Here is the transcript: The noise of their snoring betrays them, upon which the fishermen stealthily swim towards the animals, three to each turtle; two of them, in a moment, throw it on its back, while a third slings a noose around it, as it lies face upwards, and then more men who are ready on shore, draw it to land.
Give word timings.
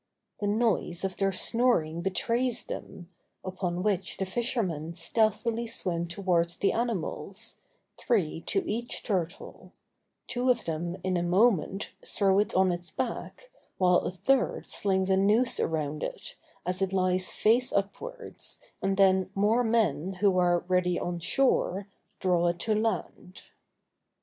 The 0.39 0.47
noise 0.47 1.03
of 1.03 1.17
their 1.17 1.31
snoring 1.31 2.01
betrays 2.01 2.63
them, 2.63 3.11
upon 3.45 3.83
which 3.83 4.17
the 4.17 4.25
fishermen 4.25 4.95
stealthily 4.95 5.67
swim 5.67 6.07
towards 6.07 6.57
the 6.57 6.71
animals, 6.71 7.59
three 7.99 8.41
to 8.47 8.67
each 8.67 9.03
turtle; 9.03 9.73
two 10.25 10.49
of 10.49 10.65
them, 10.65 10.97
in 11.03 11.17
a 11.17 11.21
moment, 11.21 11.91
throw 12.03 12.39
it 12.39 12.55
on 12.55 12.71
its 12.71 12.89
back, 12.89 13.51
while 13.77 13.97
a 13.97 14.09
third 14.09 14.65
slings 14.65 15.11
a 15.11 15.17
noose 15.17 15.59
around 15.59 16.01
it, 16.01 16.35
as 16.65 16.81
it 16.81 16.91
lies 16.93 17.31
face 17.31 17.71
upwards, 17.71 18.57
and 18.81 18.97
then 18.97 19.29
more 19.35 19.63
men 19.63 20.13
who 20.13 20.35
are 20.39 20.65
ready 20.67 20.99
on 20.99 21.19
shore, 21.19 21.87
draw 22.19 22.47
it 22.47 22.57
to 22.61 22.73
land. 22.73 23.43